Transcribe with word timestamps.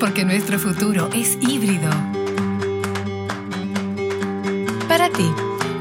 porque 0.00 0.24
nuestro 0.24 0.58
futuro 0.58 1.10
es 1.14 1.36
híbrido. 1.42 1.90
Para 4.88 5.10
ti, 5.10 5.30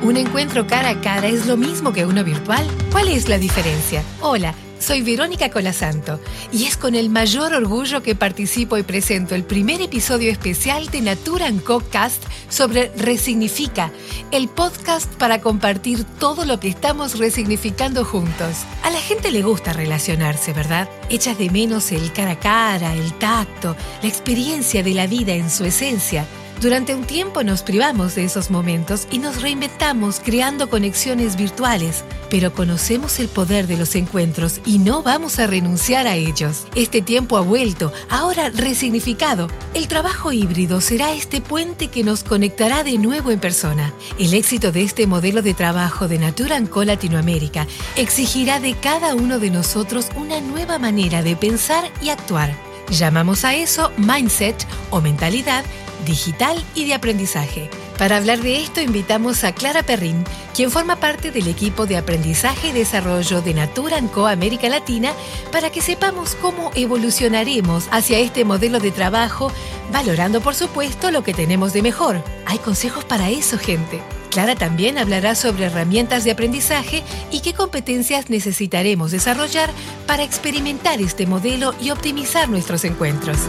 ¿un 0.01 0.17
encuentro 0.17 0.67
cara 0.67 0.89
a 0.89 1.01
cara 1.01 1.27
es 1.27 1.47
lo 1.47 1.55
mismo 1.55 1.93
que 1.93 2.05
uno 2.05 2.25
virtual? 2.25 2.67
¿Cuál 2.91 3.07
es 3.07 3.29
la 3.29 3.37
diferencia? 3.37 4.03
Hola. 4.19 4.53
Soy 4.79 5.01
Verónica 5.01 5.49
Colasanto 5.49 6.19
y 6.51 6.65
es 6.65 6.77
con 6.77 6.95
el 6.95 7.09
mayor 7.09 7.53
orgullo 7.53 8.03
que 8.03 8.15
participo 8.15 8.77
y 8.77 8.83
presento 8.83 9.35
el 9.35 9.43
primer 9.43 9.81
episodio 9.81 10.31
especial 10.31 10.87
de 10.87 11.01
Natura 11.01 11.51
Co 11.65 11.81
Cast 11.91 12.23
sobre 12.49 12.91
Resignifica, 12.95 13.91
el 14.31 14.47
podcast 14.47 15.11
para 15.15 15.41
compartir 15.41 16.03
todo 16.19 16.45
lo 16.45 16.59
que 16.59 16.67
estamos 16.67 17.17
resignificando 17.17 18.05
juntos. 18.05 18.65
A 18.83 18.89
la 18.89 18.99
gente 18.99 19.31
le 19.31 19.41
gusta 19.41 19.73
relacionarse, 19.73 20.53
¿verdad? 20.53 20.89
Echas 21.09 21.37
de 21.37 21.49
menos 21.49 21.91
el 21.91 22.13
cara 22.13 22.31
a 22.31 22.39
cara, 22.39 22.93
el 22.93 23.13
tacto, 23.13 23.75
la 24.01 24.07
experiencia 24.07 24.83
de 24.83 24.93
la 24.93 25.07
vida 25.07 25.33
en 25.33 25.49
su 25.49 25.65
esencia. 25.65 26.25
Durante 26.61 26.95
un 26.95 27.03
tiempo 27.03 27.43
nos 27.43 27.61
privamos 27.61 28.15
de 28.15 28.23
esos 28.23 28.49
momentos 28.49 29.07
y 29.11 29.19
nos 29.19 29.43
reinventamos 29.43 30.19
creando 30.19 30.71
conexiones 30.71 31.35
virtuales, 31.35 32.03
pero 32.31 32.51
conocemos 32.51 33.19
el 33.19 33.27
poder 33.27 33.67
de 33.67 33.77
los 33.77 33.93
encuentros 33.93 34.59
y 34.65 34.79
no 34.79 35.03
vamos 35.03 35.37
a 35.37 35.45
renunciar 35.45 36.07
a 36.07 36.15
ellos. 36.15 36.65
Este 36.73 37.03
tiempo 37.03 37.37
ha 37.37 37.41
vuelto, 37.41 37.93
ahora 38.09 38.49
resignificado. 38.49 39.49
El 39.75 39.87
trabajo 39.87 40.31
híbrido 40.31 40.81
será 40.81 41.13
este 41.13 41.41
puente 41.41 41.89
que 41.89 42.03
nos 42.03 42.23
conectará 42.23 42.83
de 42.83 42.97
nuevo 42.97 43.29
en 43.29 43.39
persona. 43.39 43.93
El 44.17 44.33
éxito 44.33 44.71
de 44.71 44.81
este 44.81 45.05
modelo 45.05 45.43
de 45.43 45.53
trabajo 45.53 46.07
de 46.07 46.17
Natura 46.17 46.59
Co 46.71 46.83
Latinoamérica 46.83 47.67
exigirá 47.97 48.59
de 48.59 48.73
cada 48.73 49.13
uno 49.13 49.37
de 49.37 49.51
nosotros 49.51 50.07
una 50.15 50.41
nueva 50.41 50.79
manera 50.79 51.21
de 51.21 51.35
pensar 51.35 51.91
y 52.01 52.09
actuar. 52.09 52.51
Llamamos 52.89 53.45
a 53.45 53.53
eso 53.53 53.91
mindset 53.97 54.65
o 54.89 55.01
mentalidad 55.01 55.63
digital 56.05 56.63
y 56.75 56.85
de 56.85 56.93
aprendizaje. 56.93 57.69
Para 57.97 58.17
hablar 58.17 58.39
de 58.39 58.61
esto 58.61 58.79
invitamos 58.79 59.43
a 59.43 59.53
Clara 59.53 59.81
Perrin, 59.81 60.23
quien 60.55 60.69
forma 60.69 60.97
parte 60.97 61.31
del 61.31 61.47
equipo 61.47 61.87
de 61.87 61.97
aprendizaje 61.97 62.69
y 62.69 62.71
desarrollo 62.71 63.41
de 63.41 63.55
Natura 63.55 63.99
Co 64.13 64.27
América 64.27 64.69
Latina, 64.69 65.13
para 65.51 65.71
que 65.71 65.81
sepamos 65.81 66.35
cómo 66.35 66.71
evolucionaremos 66.75 67.87
hacia 67.91 68.19
este 68.19 68.45
modelo 68.45 68.79
de 68.79 68.91
trabajo, 68.91 69.51
valorando 69.91 70.41
por 70.41 70.53
supuesto 70.53 71.09
lo 71.09 71.23
que 71.23 71.33
tenemos 71.33 71.73
de 71.73 71.81
mejor. 71.81 72.23
Hay 72.45 72.59
consejos 72.59 73.03
para 73.03 73.29
eso, 73.29 73.57
gente. 73.57 74.01
Clara 74.29 74.55
también 74.55 74.99
hablará 74.99 75.33
sobre 75.33 75.65
herramientas 75.65 76.23
de 76.23 76.31
aprendizaje 76.31 77.03
y 77.31 77.39
qué 77.39 77.53
competencias 77.53 78.29
necesitaremos 78.29 79.09
desarrollar 79.09 79.71
para 80.05 80.23
experimentar 80.23 81.01
este 81.01 81.25
modelo 81.25 81.73
y 81.81 81.89
optimizar 81.89 82.47
nuestros 82.47 82.83
encuentros. 82.83 83.39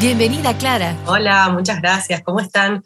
Bienvenida, 0.00 0.56
Clara. 0.56 0.96
Hola, 1.06 1.48
muchas 1.48 1.82
gracias. 1.82 2.22
¿Cómo 2.22 2.38
están? 2.38 2.84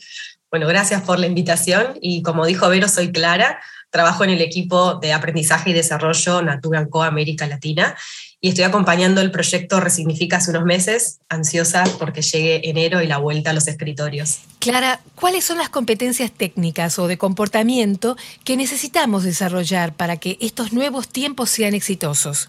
Bueno, 0.50 0.66
gracias 0.66 1.02
por 1.02 1.18
la 1.18 1.26
invitación 1.26 1.98
y 2.00 2.22
como 2.22 2.46
dijo 2.46 2.70
Vero, 2.70 2.88
soy 2.88 3.12
Clara. 3.12 3.60
Trabajo 3.90 4.24
en 4.24 4.30
el 4.30 4.40
equipo 4.40 4.94
de 4.94 5.12
aprendizaje 5.12 5.70
y 5.70 5.72
desarrollo 5.74 6.40
Natura 6.40 6.88
Co 6.88 7.02
América 7.02 7.46
Latina 7.46 7.94
y 8.40 8.48
estoy 8.48 8.64
acompañando 8.64 9.20
el 9.20 9.30
proyecto 9.30 9.78
Resignifica 9.78 10.38
hace 10.38 10.52
unos 10.52 10.64
meses, 10.64 11.20
ansiosa 11.28 11.84
porque 11.98 12.22
llegue 12.22 12.70
enero 12.70 13.02
y 13.02 13.06
la 13.06 13.18
vuelta 13.18 13.50
a 13.50 13.52
los 13.52 13.68
escritorios. 13.68 14.38
Clara, 14.58 15.00
¿cuáles 15.14 15.44
son 15.44 15.58
las 15.58 15.68
competencias 15.68 16.32
técnicas 16.32 16.98
o 16.98 17.08
de 17.08 17.18
comportamiento 17.18 18.16
que 18.42 18.56
necesitamos 18.56 19.22
desarrollar 19.22 19.92
para 19.92 20.16
que 20.16 20.38
estos 20.40 20.72
nuevos 20.72 21.08
tiempos 21.08 21.50
sean 21.50 21.74
exitosos? 21.74 22.48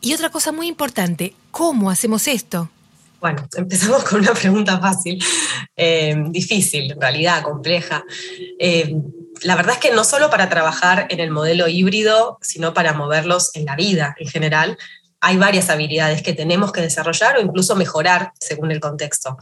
Y 0.00 0.14
otra 0.14 0.30
cosa 0.30 0.52
muy 0.52 0.68
importante, 0.68 1.34
¿cómo 1.50 1.90
hacemos 1.90 2.28
esto? 2.28 2.70
Bueno, 3.20 3.46
empezamos 3.56 4.04
con 4.04 4.20
una 4.20 4.32
pregunta 4.32 4.78
fácil, 4.78 5.22
eh, 5.76 6.16
difícil, 6.28 6.92
en 6.92 7.00
realidad, 7.00 7.42
compleja. 7.42 8.04
Eh, 8.58 8.94
la 9.42 9.56
verdad 9.56 9.74
es 9.74 9.80
que 9.80 9.94
no 9.94 10.04
solo 10.04 10.30
para 10.30 10.48
trabajar 10.48 11.06
en 11.10 11.20
el 11.20 11.30
modelo 11.30 11.68
híbrido, 11.68 12.38
sino 12.42 12.74
para 12.74 12.92
moverlos 12.92 13.50
en 13.54 13.64
la 13.64 13.76
vida 13.76 14.14
en 14.18 14.28
general, 14.28 14.78
hay 15.20 15.36
varias 15.36 15.68
habilidades 15.68 16.22
que 16.22 16.32
tenemos 16.32 16.72
que 16.72 16.80
desarrollar 16.80 17.36
o 17.36 17.40
incluso 17.40 17.76
mejorar 17.76 18.32
según 18.40 18.70
el 18.70 18.80
contexto. 18.80 19.36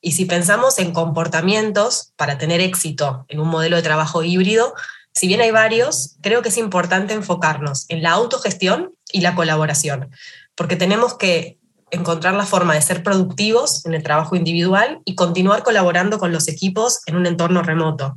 Y 0.00 0.12
si 0.12 0.24
pensamos 0.24 0.78
en 0.78 0.92
comportamientos 0.92 2.12
para 2.16 2.38
tener 2.38 2.60
éxito 2.60 3.26
en 3.28 3.38
un 3.38 3.48
modelo 3.48 3.76
de 3.76 3.82
trabajo 3.82 4.24
híbrido, 4.24 4.74
si 5.12 5.26
bien 5.26 5.40
hay 5.40 5.50
varios, 5.50 6.16
creo 6.22 6.42
que 6.42 6.48
es 6.48 6.56
importante 6.56 7.14
enfocarnos 7.14 7.86
en 7.88 8.02
la 8.02 8.12
autogestión 8.12 8.94
y 9.12 9.20
la 9.20 9.34
colaboración, 9.34 10.10
porque 10.54 10.76
tenemos 10.76 11.16
que 11.16 11.59
encontrar 11.90 12.34
la 12.34 12.46
forma 12.46 12.74
de 12.74 12.82
ser 12.82 13.02
productivos 13.02 13.84
en 13.86 13.94
el 13.94 14.02
trabajo 14.02 14.36
individual 14.36 15.00
y 15.04 15.14
continuar 15.14 15.62
colaborando 15.62 16.18
con 16.18 16.32
los 16.32 16.48
equipos 16.48 17.00
en 17.06 17.16
un 17.16 17.26
entorno 17.26 17.62
remoto. 17.62 18.16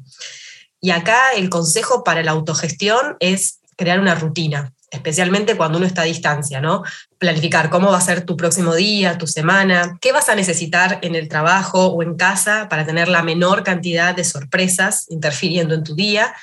Y 0.80 0.92
acá 0.92 1.32
el 1.36 1.50
consejo 1.50 2.04
para 2.04 2.24
la 2.24 2.32
autogestión 2.32 3.16
es 3.20 3.60
crear 3.78 4.00
una 4.00 4.16
rutina, 4.16 4.74
especialmente 4.92 5.56
cuando 5.58 5.78
uno 5.78 5.88
está 5.88 6.04
a 6.04 6.06
distancia, 6.06 6.62
¿no? 6.62 6.84
Planificar 7.18 7.70
cómo 7.70 7.90
va 7.90 7.98
a 7.98 8.02
ser 8.02 8.26
tu 8.26 8.38
próximo 8.38 8.76
día, 8.76 9.18
tu 9.18 9.26
semana, 9.26 9.98
qué 10.02 10.12
vas 10.12 10.30
a 10.30 10.36
necesitar 10.36 11.00
en 11.02 11.16
el 11.16 11.30
trabajo 11.30 11.88
o 11.88 12.04
en 12.04 12.16
casa 12.16 12.68
para 12.70 12.86
tener 12.86 13.08
la 13.08 13.24
menor 13.24 13.64
cantidad 13.64 14.14
de 14.16 14.24
sorpresas 14.24 15.06
interfiriendo 15.10 15.74
en 15.74 15.84
tu 15.84 15.96
día. 15.96 16.34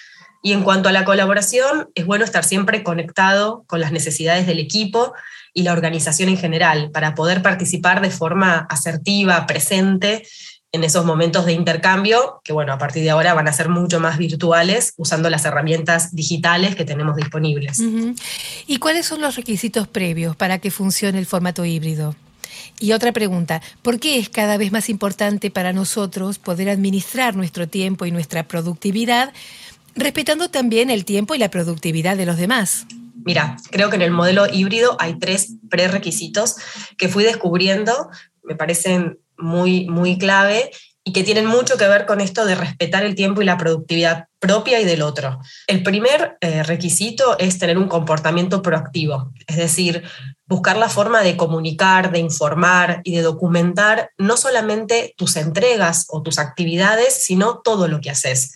Y 0.42 0.52
en 0.52 0.62
cuanto 0.62 0.88
a 0.88 0.92
la 0.92 1.04
colaboración, 1.04 1.90
es 1.94 2.06
bueno 2.06 2.24
estar 2.24 2.44
siempre 2.44 2.82
conectado 2.82 3.64
con 3.66 3.80
las 3.80 3.92
necesidades 3.92 4.46
del 4.46 4.58
equipo 4.58 5.12
y 5.52 5.62
la 5.62 5.72
organización 5.72 6.28
en 6.28 6.38
general, 6.38 6.90
para 6.92 7.14
poder 7.14 7.42
participar 7.42 8.00
de 8.00 8.10
forma 8.10 8.66
asertiva, 8.70 9.46
presente 9.46 10.22
en 10.72 10.84
esos 10.84 11.04
momentos 11.04 11.46
de 11.46 11.52
intercambio, 11.52 12.40
que 12.44 12.52
bueno, 12.52 12.72
a 12.72 12.78
partir 12.78 13.02
de 13.02 13.10
ahora 13.10 13.34
van 13.34 13.48
a 13.48 13.52
ser 13.52 13.68
mucho 13.68 13.98
más 13.98 14.18
virtuales 14.18 14.94
usando 14.96 15.28
las 15.28 15.44
herramientas 15.44 16.14
digitales 16.14 16.76
que 16.76 16.84
tenemos 16.84 17.16
disponibles. 17.16 17.82
¿Y 18.66 18.76
cuáles 18.76 19.06
son 19.06 19.20
los 19.20 19.34
requisitos 19.34 19.88
previos 19.88 20.36
para 20.36 20.58
que 20.58 20.70
funcione 20.70 21.18
el 21.18 21.26
formato 21.26 21.64
híbrido? 21.64 22.14
Y 22.78 22.92
otra 22.92 23.12
pregunta, 23.12 23.60
¿por 23.82 23.98
qué 23.98 24.18
es 24.18 24.28
cada 24.28 24.56
vez 24.56 24.70
más 24.70 24.88
importante 24.88 25.50
para 25.50 25.72
nosotros 25.72 26.38
poder 26.38 26.68
administrar 26.70 27.34
nuestro 27.34 27.68
tiempo 27.68 28.06
y 28.06 28.12
nuestra 28.12 28.44
productividad, 28.44 29.32
respetando 29.94 30.50
también 30.50 30.90
el 30.90 31.04
tiempo 31.04 31.34
y 31.34 31.38
la 31.38 31.50
productividad 31.50 32.16
de 32.16 32.26
los 32.26 32.36
demás? 32.36 32.86
Mira, 33.24 33.56
creo 33.70 33.90
que 33.90 33.96
en 33.96 34.02
el 34.02 34.10
modelo 34.10 34.46
híbrido 34.50 34.96
hay 34.98 35.18
tres 35.18 35.54
prerequisitos 35.68 36.56
que 36.96 37.08
fui 37.08 37.24
descubriendo, 37.24 38.08
me 38.42 38.56
parecen 38.56 39.18
muy, 39.36 39.86
muy 39.88 40.18
clave 40.18 40.70
y 41.04 41.12
que 41.12 41.24
tienen 41.24 41.46
mucho 41.46 41.76
que 41.76 41.88
ver 41.88 42.06
con 42.06 42.20
esto 42.20 42.44
de 42.44 42.54
respetar 42.54 43.04
el 43.04 43.14
tiempo 43.14 43.40
y 43.40 43.46
la 43.46 43.56
productividad 43.56 44.26
propia 44.38 44.80
y 44.80 44.84
del 44.84 45.02
otro. 45.02 45.38
El 45.66 45.82
primer 45.82 46.36
eh, 46.40 46.62
requisito 46.62 47.38
es 47.38 47.58
tener 47.58 47.78
un 47.78 47.88
comportamiento 47.88 48.62
proactivo, 48.62 49.32
es 49.46 49.56
decir, 49.56 50.02
buscar 50.46 50.76
la 50.76 50.88
forma 50.88 51.22
de 51.22 51.36
comunicar, 51.36 52.10
de 52.12 52.18
informar 52.18 53.00
y 53.04 53.16
de 53.16 53.22
documentar 53.22 54.10
no 54.18 54.36
solamente 54.36 55.14
tus 55.16 55.36
entregas 55.36 56.06
o 56.08 56.22
tus 56.22 56.38
actividades, 56.38 57.14
sino 57.14 57.60
todo 57.60 57.88
lo 57.88 58.00
que 58.00 58.10
haces. 58.10 58.54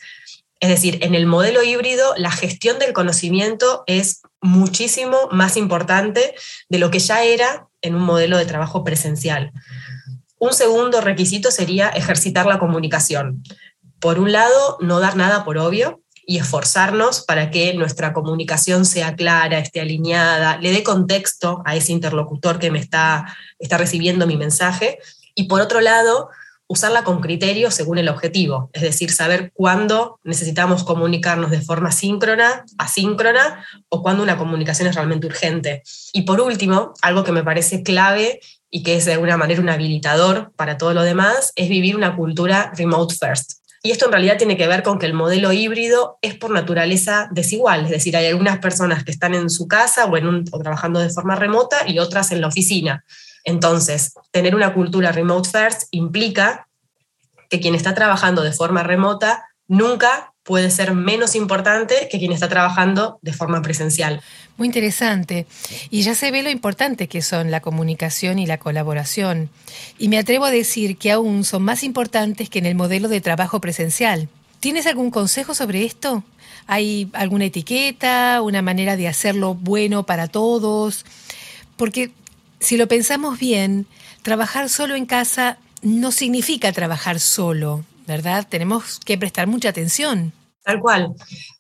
Es 0.61 0.69
decir, 0.69 0.99
en 1.03 1.15
el 1.15 1.27
modelo 1.27 1.63
híbrido 1.63 2.15
la 2.17 2.31
gestión 2.31 2.79
del 2.79 2.93
conocimiento 2.93 3.85
es 3.87 4.23
muchísimo 4.41 5.29
más 5.31 5.57
importante 5.57 6.35
de 6.69 6.79
lo 6.79 6.91
que 6.91 6.99
ya 6.99 7.23
era 7.25 7.69
en 7.83 7.95
un 7.95 8.03
modelo 8.03 8.37
de 8.39 8.47
trabajo 8.47 8.85
presencial. 8.85 9.53
Un 10.39 10.53
segundo 10.53 11.01
requisito 11.01 11.51
sería 11.51 11.89
ejercitar 11.89 12.47
la 12.47 12.59
comunicación. 12.59 13.43
Por 14.01 14.19
un 14.19 14.33
lado, 14.33 14.77
no 14.81 15.01
dar 15.01 15.17
nada 15.17 15.45
por 15.45 15.59
obvio 15.59 16.03
y 16.27 16.39
esforzarnos 16.39 17.23
para 17.23 17.51
que 17.51 17.75
nuestra 17.75 18.13
comunicación 18.13 18.85
sea 18.85 19.15
clara, 19.15 19.59
esté 19.59 19.81
alineada, 19.81 20.59
le 20.59 20.73
dé 20.73 20.83
contexto 20.83 21.63
a 21.65 21.77
ese 21.77 21.93
interlocutor 21.93 22.59
que 22.59 22.71
me 22.71 22.79
está, 22.79 23.37
está 23.59 23.79
recibiendo 23.79 24.27
mi 24.27 24.37
mensaje. 24.37 24.99
Y 25.35 25.45
por 25.45 25.61
otro 25.61 25.81
lado, 25.81 26.29
usarla 26.67 27.05
con 27.05 27.21
criterio 27.21 27.71
según 27.71 27.99
el 27.99 28.09
objetivo, 28.09 28.71
es 28.73 28.83
decir, 28.83 29.11
saber 29.11 29.53
cuándo 29.55 30.19
necesitamos 30.25 30.85
comunicarnos 30.85 31.51
de 31.51 31.61
forma 31.61 31.93
síncrona, 31.93 32.65
asíncrona 32.79 33.65
o 33.89 34.03
cuándo 34.03 34.23
una 34.23 34.39
comunicación 34.39 34.89
es 34.89 34.95
realmente 34.95 35.27
urgente. 35.27 35.83
Y 36.13 36.23
por 36.23 36.41
último, 36.41 36.95
algo 37.03 37.25
que 37.25 37.33
me 37.33 37.45
parece 37.45 37.83
clave 37.83 38.41
y 38.71 38.83
que 38.83 38.97
es 38.97 39.05
de 39.05 39.13
alguna 39.13 39.37
manera 39.37 39.61
un 39.61 39.69
habilitador 39.69 40.53
para 40.57 40.79
todo 40.79 40.95
lo 40.95 41.03
demás, 41.03 41.53
es 41.55 41.69
vivir 41.69 41.97
una 41.97 42.17
cultura 42.17 42.73
remote 42.77 43.15
first. 43.15 43.65
Y 43.87 43.91
esto 43.91 44.07
en 44.07 44.13
realidad 44.13 44.39
tiene 44.39 44.57
que 44.57 44.67
ver 44.67 44.83
con 44.83 44.99
que 44.99 45.05
el 45.05 45.13
modelo 45.13 45.53
híbrido 45.53 46.19
es 46.23 46.35
por 46.35 46.51
naturaleza 46.51 47.29
desigual, 47.31 47.85
es 47.85 47.91
decir, 47.91 48.17
hay 48.17 48.27
algunas 48.27 48.59
personas 48.59 49.05
que 49.05 49.11
están 49.11 49.35
en 49.35 49.51
su 49.51 49.69
casa 49.69 50.07
o, 50.07 50.17
en 50.17 50.27
un, 50.27 50.45
o 50.51 50.59
trabajando 50.59 51.01
de 51.01 51.11
forma 51.11 51.37
remota 51.37 51.87
y 51.87 51.99
otras 51.99 52.33
en 52.33 52.41
la 52.41 52.49
oficina. 52.49 53.05
Entonces, 53.45 54.15
tener 54.31 54.55
una 54.55 54.75
cultura 54.75 55.13
remote 55.13 55.49
first 55.49 55.83
implica 55.91 56.69
que 57.51 57.61
quien 57.61 57.75
está 57.75 57.95
trabajando 57.95 58.43
de 58.43 58.53
forma 58.53 58.83
remota 58.83 59.45
nunca 59.69 60.35
puede 60.43 60.71
ser 60.71 60.93
menos 60.93 61.35
importante 61.35 62.09
que 62.11 62.19
quien 62.19 62.33
está 62.33 62.49
trabajando 62.49 63.19
de 63.23 63.33
forma 63.33 63.63
presencial. 63.63 64.23
Muy 64.59 64.69
interesante. 64.69 65.47
Y 65.91 66.03
ya 66.03 66.15
se 66.15 66.31
ve 66.31 66.43
lo 66.43 66.51
importante 66.51 67.09
que 67.09 67.23
son 67.23 67.51
la 67.51 67.61
comunicación 67.61 68.39
y 68.39 68.47
la 68.47 68.59
colaboración. 68.59 69.49
Y 69.99 70.09
me 70.09 70.19
atrevo 70.19 70.45
a 70.45 70.51
decir 70.51 70.99
que 70.99 71.11
aún 71.11 71.45
son 71.45 71.63
más 71.63 71.83
importantes 71.83 72.51
que 72.51 72.59
en 72.59 72.67
el 72.67 72.75
modelo 72.75 73.09
de 73.09 73.23
trabajo 73.23 73.61
presencial. 73.61 74.29
¿Tienes 74.61 74.87
algún 74.87 75.11
consejo 75.11 75.55
sobre 75.55 75.85
esto? 75.85 76.23
¿Hay 76.67 77.11
alguna 77.15 77.47
etiqueta, 77.47 78.41
una 78.43 78.63
manera 78.63 78.97
de 78.97 79.09
hacerlo 79.09 79.55
bueno 79.55 80.05
para 80.05 80.29
todos? 80.29 81.05
Porque 81.77 82.13
si 82.65 82.77
lo 82.77 82.89
pensamos 82.89 83.39
bien, 83.39 83.87
trabajar 84.23 84.69
solo 84.69 84.95
en 84.95 85.07
casa 85.07 85.59
no 85.83 86.11
significa 86.13 86.73
trabajar 86.73 87.21
solo, 87.21 87.85
¿verdad? 88.07 88.47
Tenemos 88.49 88.99
que 89.01 89.19
prestar 89.19 89.47
mucha 89.47 89.69
atención. 89.69 90.33
Tal 90.63 90.81
cual, 90.81 91.13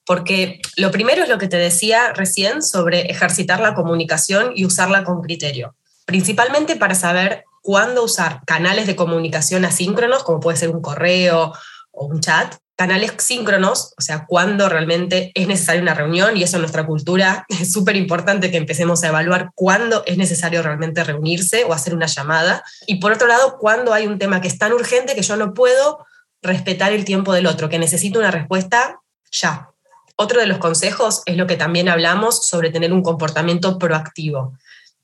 porque 0.06 0.62
lo 0.77 0.91
primero 0.91 1.23
es 1.23 1.29
lo 1.29 1.37
que 1.37 1.47
te 1.47 1.59
decía 1.59 2.15
recién 2.15 2.62
sobre 2.62 3.03
ejercitar 3.03 3.61
la 3.61 3.75
comunicación 3.75 4.53
y 4.55 4.65
usarla 4.65 5.05
con 5.05 5.21
criterio, 5.21 5.77
principalmente 6.06 6.77
para 6.77 6.95
saber 6.95 7.45
cuándo 7.61 8.03
usar 8.03 8.41
canales 8.47 8.87
de 8.87 8.97
comunicación 8.97 9.67
asíncronos, 9.67 10.25
como 10.25 10.41
puede 10.41 10.56
ser 10.56 10.71
un 10.71 10.81
correo 10.81 11.53
o 11.91 12.06
un 12.06 12.21
chat, 12.21 12.55
canales 12.76 13.12
síncronos, 13.19 13.94
o 13.97 14.03
sea, 14.03 14.26
cuándo 14.26 14.69
realmente 14.69 15.31
es 15.35 15.47
necesaria 15.47 15.82
una 15.82 15.94
reunión, 15.94 16.37
y 16.37 16.43
eso 16.43 16.56
en 16.56 16.62
nuestra 16.62 16.87
cultura 16.87 17.44
es 17.61 17.73
súper 17.73 17.97
importante 17.97 18.50
que 18.50 18.56
empecemos 18.56 19.03
a 19.03 19.09
evaluar 19.09 19.50
cuándo 19.55 20.03
es 20.06 20.17
necesario 20.17 20.62
realmente 20.62 21.05
reunirse 21.05 21.65
o 21.65 21.73
hacer 21.73 21.94
una 21.94 22.06
llamada, 22.06 22.65
y 22.87 22.97
por 22.97 23.12
otro 23.12 23.26
lado, 23.26 23.59
cuándo 23.59 23.93
hay 23.93 24.06
un 24.06 24.19
tema 24.19 24.41
que 24.41 24.49
es 24.49 24.59
tan 24.59 24.73
urgente 24.73 25.15
que 25.15 25.23
yo 25.23 25.37
no 25.37 25.55
puedo 25.55 26.05
respetar 26.43 26.93
el 26.93 27.05
tiempo 27.05 27.32
del 27.32 27.47
otro, 27.47 27.69
que 27.69 27.79
necesito 27.79 28.19
una 28.19 28.31
respuesta 28.31 29.00
ya. 29.31 29.70
Otro 30.17 30.41
de 30.41 30.47
los 30.47 30.59
consejos 30.59 31.23
es 31.27 31.37
lo 31.37 31.47
que 31.47 31.56
también 31.56 31.88
hablamos 31.88 32.47
sobre 32.47 32.70
tener 32.70 32.93
un 32.93 33.03
comportamiento 33.03 33.79
proactivo, 33.79 34.56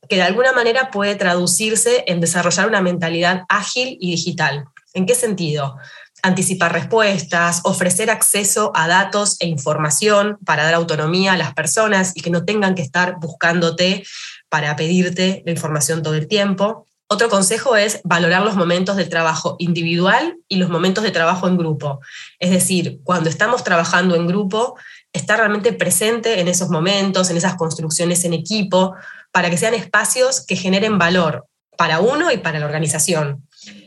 que 0.08 0.16
de 0.16 0.22
alguna 0.22 0.52
manera 0.52 0.90
puede 0.90 1.16
traducirse 1.16 2.04
en 2.06 2.20
desarrollar 2.20 2.68
una 2.68 2.80
mentalidad 2.80 3.42
ágil 3.48 3.96
y 4.00 4.10
digital. 4.12 4.66
¿En 4.92 5.06
qué 5.06 5.14
sentido? 5.14 5.76
Anticipar 6.22 6.72
respuestas, 6.72 7.60
ofrecer 7.64 8.10
acceso 8.10 8.72
a 8.74 8.88
datos 8.88 9.36
e 9.40 9.46
información 9.46 10.38
para 10.44 10.64
dar 10.64 10.74
autonomía 10.74 11.32
a 11.32 11.36
las 11.36 11.54
personas 11.54 12.12
y 12.14 12.20
que 12.20 12.30
no 12.30 12.44
tengan 12.44 12.74
que 12.74 12.82
estar 12.82 13.16
buscándote 13.20 14.04
para 14.48 14.76
pedirte 14.76 15.42
la 15.44 15.52
información 15.52 16.02
todo 16.02 16.14
el 16.14 16.28
tiempo. 16.28 16.86
Otro 17.08 17.28
consejo 17.28 17.76
es 17.76 18.00
valorar 18.04 18.42
los 18.42 18.54
momentos 18.54 18.96
de 18.96 19.04
trabajo 19.04 19.56
individual 19.58 20.36
y 20.46 20.56
los 20.56 20.68
momentos 20.68 21.02
de 21.02 21.10
trabajo 21.10 21.48
en 21.48 21.56
grupo. 21.56 22.00
Es 22.38 22.50
decir, 22.50 23.00
cuando 23.02 23.28
estamos 23.28 23.64
trabajando 23.64 24.14
en 24.14 24.28
grupo, 24.28 24.76
estar 25.12 25.38
realmente 25.38 25.72
presente 25.72 26.40
en 26.40 26.46
esos 26.46 26.68
momentos, 26.68 27.28
en 27.30 27.36
esas 27.36 27.56
construcciones 27.56 28.24
en 28.24 28.32
equipo, 28.32 28.94
para 29.32 29.50
que 29.50 29.56
sean 29.56 29.74
espacios 29.74 30.44
que 30.46 30.54
generen 30.54 30.98
valor 30.98 31.46
para 31.76 32.00
uno 32.00 32.30
y 32.30 32.38
para 32.38 32.60
la 32.60 32.66
organización. 32.66 33.46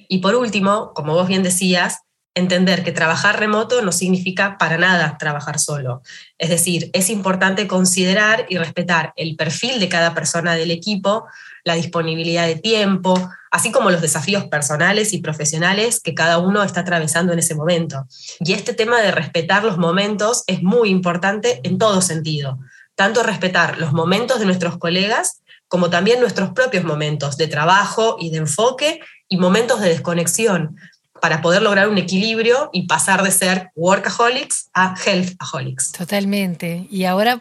Y 0.10 0.18
por 0.18 0.36
último, 0.36 0.92
como 0.94 1.14
vos 1.14 1.28
bien 1.28 1.44
decías, 1.44 2.00
entender 2.36 2.84
que 2.84 2.92
trabajar 2.92 3.40
remoto 3.40 3.82
no 3.82 3.92
significa 3.92 4.58
para 4.58 4.78
nada 4.78 5.18
trabajar 5.20 5.60
solo. 5.60 6.02
Es 6.38 6.50
decir, 6.50 6.90
es 6.94 7.10
importante 7.10 7.68
considerar 7.68 8.46
y 8.50 8.58
respetar 8.58 9.14
el 9.16 9.36
perfil 9.36 9.80
de 9.80 9.90
cada 9.90 10.14
persona 10.14 10.56
del 10.56 10.72
equipo, 10.72 11.26
la 11.64 11.76
disponibilidad 11.76 12.48
de 12.48 12.56
tiempo, 12.56 13.30
así 13.52 13.72
como 13.72 13.92
los 13.92 14.02
desafíos 14.02 14.46
personales 14.46 15.14
y 15.14 15.20
profesionales 15.20 16.00
que 16.00 16.16
cada 16.16 16.40
uno 16.40 16.64
está 16.64 16.82
atravesando 16.82 17.34
en 17.34 17.40
ese 17.40 17.56
momento. 17.56 18.06
Y 18.40 18.54
este 18.54 18.74
tema 18.74 19.00
de 19.00 19.12
respetar 19.12 19.64
los 19.64 19.78
momentos 19.78 20.44
es 20.48 20.64
muy 20.64 20.90
importante 20.90 21.62
en 21.64 21.78
todo 21.78 22.02
sentido, 22.02 22.60
tanto 22.96 23.22
respetar 23.22 23.78
los 23.78 23.94
momentos 23.94 24.40
de 24.40 24.46
nuestros 24.46 24.78
colegas 24.78 25.44
como 25.68 25.90
también 25.90 26.20
nuestros 26.20 26.52
propios 26.52 26.84
momentos 26.84 27.38
de 27.38 27.48
trabajo 27.48 28.18
y 28.20 28.30
de 28.30 28.38
enfoque 28.38 29.00
y 29.28 29.38
momentos 29.38 29.82
de 29.82 29.90
desconexión, 29.90 30.78
para 31.24 31.42
poder 31.42 31.62
lograr 31.62 31.88
un 31.88 31.98
equilibrio 31.98 32.70
y 32.74 32.82
pasar 32.86 33.24
de 33.24 33.32
ser 33.32 33.72
workaholics 33.78 34.70
a 34.74 34.94
healthaholics. 34.94 35.94
Totalmente. 35.94 36.86
Y 36.92 37.06
ahora 37.06 37.40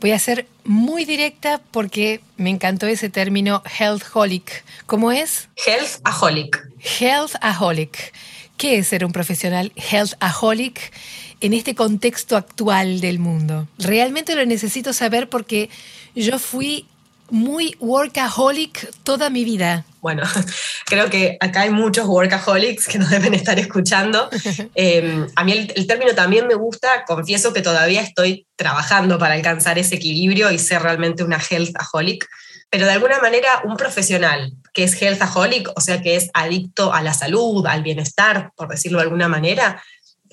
voy 0.00 0.10
a 0.10 0.18
ser 0.18 0.48
muy 0.64 1.04
directa 1.04 1.60
porque 1.70 2.20
me 2.36 2.50
encantó 2.50 2.88
ese 2.88 3.10
término 3.10 3.62
healthaholic. 3.78 4.64
¿Cómo 4.86 5.12
es? 5.12 5.48
Healthaholic. 5.64 6.68
Healthaholic. 6.80 8.12
¿Qué 8.56 8.78
es 8.78 8.88
ser 8.88 9.04
un 9.04 9.12
profesional 9.12 9.70
healthaholic 9.76 10.92
en 11.40 11.52
este 11.52 11.76
contexto 11.76 12.36
actual 12.36 13.00
del 13.00 13.20
mundo? 13.20 13.68
Realmente 13.78 14.34
lo 14.34 14.44
necesito 14.46 14.92
saber 14.92 15.28
porque 15.28 15.70
yo 16.16 16.40
fui 16.40 16.88
muy 17.30 17.76
workaholic 17.80 18.90
toda 19.02 19.30
mi 19.30 19.44
vida. 19.44 19.84
Bueno, 20.00 20.22
creo 20.86 21.08
que 21.08 21.36
acá 21.40 21.62
hay 21.62 21.70
muchos 21.70 22.06
workaholics 22.06 22.88
que 22.88 22.98
nos 22.98 23.10
deben 23.10 23.34
estar 23.34 23.58
escuchando. 23.58 24.28
Em, 24.74 25.26
a 25.36 25.44
mí 25.44 25.52
el, 25.74 25.86
término 25.86 26.14
también 26.14 26.46
me 26.46 26.54
gusta, 26.54 27.04
confieso 27.06 27.52
que 27.52 27.62
todavía 27.62 28.02
estoy 28.02 28.46
trabajando 28.56 29.18
para 29.18 29.34
alcanzar 29.34 29.78
ese 29.78 29.96
equilibrio 29.96 30.50
y 30.50 30.58
ser 30.58 30.82
realmente 30.82 31.24
una 31.24 31.38
healthaholic, 31.38 32.26
pero 32.68 32.86
de 32.86 32.92
alguna 32.92 33.20
manera 33.20 33.62
un 33.64 33.76
profesional 33.76 34.52
que 34.72 34.84
es 34.84 35.00
healthaholic, 35.00 35.70
o 35.76 35.80
sea, 35.80 36.02
que 36.02 36.16
es 36.16 36.30
adicto 36.34 36.92
a 36.92 37.02
la 37.02 37.14
salud, 37.14 37.66
al 37.66 37.82
bienestar, 37.82 38.50
por 38.56 38.68
decirlo 38.68 38.98
de 38.98 39.04
alguna 39.04 39.28
manera, 39.28 39.82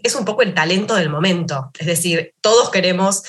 es 0.04 0.16
un 0.16 0.26
poco 0.26 0.42
el 0.42 0.54
talento 0.54 0.96
del 0.96 1.10
momento. 1.10 1.72
Es 1.78 1.88
decir, 1.88 2.34
todos 2.42 2.70
queremos 2.70 3.24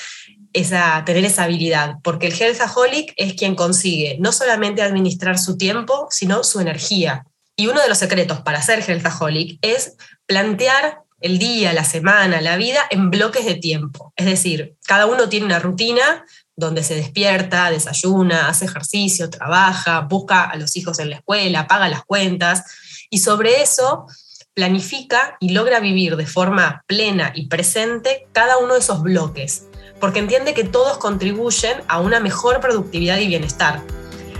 esa, 0.53 1.03
tener 1.05 1.25
esa 1.25 1.43
habilidad, 1.43 1.95
porque 2.03 2.27
el 2.27 2.33
healthaholic 2.39 3.13
es 3.17 3.33
quien 3.33 3.55
consigue 3.55 4.17
no 4.19 4.31
solamente 4.31 4.81
administrar 4.81 5.39
su 5.39 5.57
tiempo, 5.57 6.07
sino 6.09 6.43
su 6.43 6.59
energía. 6.59 7.25
Y 7.55 7.67
uno 7.67 7.81
de 7.81 7.89
los 7.89 7.97
secretos 7.97 8.41
para 8.41 8.61
ser 8.61 8.83
healthaholic 8.87 9.59
es 9.61 9.95
plantear 10.25 11.03
el 11.19 11.37
día, 11.37 11.71
la 11.73 11.83
semana, 11.83 12.41
la 12.41 12.57
vida 12.57 12.79
en 12.89 13.11
bloques 13.11 13.45
de 13.45 13.55
tiempo. 13.55 14.11
Es 14.15 14.25
decir, 14.25 14.75
cada 14.85 15.05
uno 15.05 15.29
tiene 15.29 15.45
una 15.45 15.59
rutina 15.59 16.25
donde 16.55 16.83
se 16.83 16.95
despierta, 16.95 17.69
desayuna, 17.69 18.49
hace 18.49 18.65
ejercicio, 18.65 19.29
trabaja, 19.29 20.01
busca 20.01 20.43
a 20.43 20.55
los 20.57 20.75
hijos 20.75 20.99
en 20.99 21.11
la 21.11 21.17
escuela, 21.17 21.67
paga 21.67 21.87
las 21.89 22.03
cuentas 22.03 22.63
y 23.09 23.19
sobre 23.19 23.61
eso 23.61 24.07
planifica 24.53 25.37
y 25.39 25.49
logra 25.49 25.79
vivir 25.79 26.15
de 26.17 26.25
forma 26.25 26.83
plena 26.87 27.31
y 27.35 27.47
presente 27.47 28.27
cada 28.31 28.57
uno 28.57 28.73
de 28.73 28.79
esos 28.79 29.01
bloques 29.01 29.67
porque 30.01 30.19
entiende 30.19 30.53
que 30.53 30.65
todos 30.65 30.97
contribuyen 30.97 31.77
a 31.87 32.01
una 32.01 32.19
mejor 32.19 32.59
productividad 32.59 33.19
y 33.19 33.27
bienestar. 33.27 33.81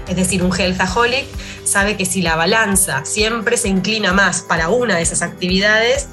Es 0.10 0.18
decir, 0.18 0.44
un 0.44 0.51
healthaholic 0.53 1.27
sabe 1.63 1.96
que 1.96 2.06
si 2.06 2.22
la 2.22 2.36
balanza 2.36 3.06
siempre 3.06 3.56
se 3.56 3.70
inclina 3.70 4.12
más 4.12 4.41
para 4.41 4.68
una 4.68 4.98
de 4.98 5.03
esas 5.03 5.22
actividades, 5.22 6.10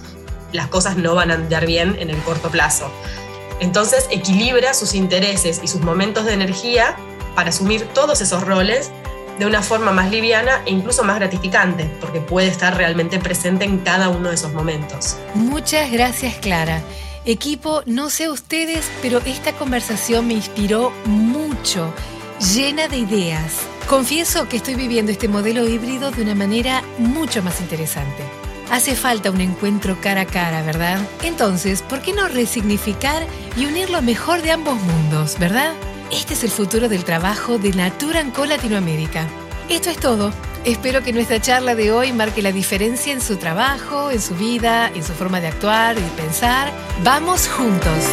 las 0.52 0.68
cosas 0.68 0.96
no 0.96 1.14
van 1.14 1.30
a 1.32 1.34
andar 1.34 1.66
bien 1.66 1.96
en 1.98 2.10
el 2.10 2.18
corto 2.22 2.50
plazo. 2.50 2.92
Entonces 3.58 4.06
equilibra 4.10 4.74
sus 4.74 4.94
intereses 4.94 5.60
y 5.64 5.66
sus 5.66 5.80
momentos 5.80 6.26
de 6.26 6.34
energía 6.34 6.96
para 7.34 7.48
asumir 7.48 7.86
todos 7.94 8.20
esos 8.20 8.44
roles 8.44 8.90
de 9.38 9.46
una 9.46 9.62
forma 9.62 9.92
más 9.92 10.10
liviana 10.10 10.62
e 10.66 10.70
incluso 10.70 11.04
más 11.04 11.16
gratificante, 11.16 11.90
porque 12.00 12.20
puede 12.20 12.48
estar 12.48 12.76
realmente 12.76 13.18
presente 13.18 13.64
en 13.64 13.78
cada 13.78 14.10
uno 14.10 14.28
de 14.28 14.34
esos 14.34 14.52
momentos. 14.52 15.16
Muchas 15.34 15.90
gracias, 15.90 16.36
Clara. 16.36 16.82
Equipo, 17.28 17.82
no 17.84 18.08
sé 18.08 18.30
ustedes, 18.30 18.90
pero 19.02 19.18
esta 19.26 19.52
conversación 19.52 20.26
me 20.28 20.32
inspiró 20.32 20.94
mucho, 21.04 21.92
llena 22.54 22.88
de 22.88 22.96
ideas. 22.96 23.66
Confieso 23.86 24.48
que 24.48 24.56
estoy 24.56 24.76
viviendo 24.76 25.12
este 25.12 25.28
modelo 25.28 25.68
híbrido 25.68 26.10
de 26.10 26.22
una 26.22 26.34
manera 26.34 26.82
mucho 26.96 27.42
más 27.42 27.60
interesante. 27.60 28.22
Hace 28.70 28.96
falta 28.96 29.30
un 29.30 29.42
encuentro 29.42 29.98
cara 30.00 30.22
a 30.22 30.26
cara, 30.26 30.62
¿verdad? 30.62 30.98
Entonces, 31.22 31.82
¿por 31.82 32.00
qué 32.00 32.14
no 32.14 32.28
resignificar 32.28 33.26
y 33.58 33.66
unir 33.66 33.90
lo 33.90 34.00
mejor 34.00 34.40
de 34.40 34.52
ambos 34.52 34.80
mundos, 34.80 35.38
verdad? 35.38 35.74
Este 36.10 36.32
es 36.32 36.44
el 36.44 36.50
futuro 36.50 36.88
del 36.88 37.04
trabajo 37.04 37.58
de 37.58 37.74
Natura 37.74 38.24
Co 38.32 38.46
Latinoamérica. 38.46 39.26
Esto 39.68 39.90
es 39.90 39.98
todo. 39.98 40.32
Espero 40.64 41.02
que 41.02 41.12
nuestra 41.12 41.40
charla 41.40 41.74
de 41.74 41.92
hoy 41.92 42.12
marque 42.12 42.42
la 42.42 42.52
diferencia 42.52 43.12
en 43.12 43.20
su 43.20 43.36
trabajo, 43.36 44.10
en 44.10 44.20
su 44.20 44.34
vida, 44.34 44.90
en 44.94 45.02
su 45.02 45.12
forma 45.12 45.40
de 45.40 45.48
actuar 45.48 45.96
y 45.98 46.20
pensar. 46.20 46.72
Vamos 47.02 47.48
juntos. 47.48 48.04